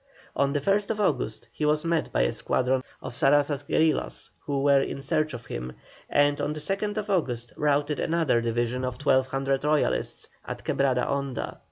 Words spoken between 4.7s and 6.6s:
in search of him, and on the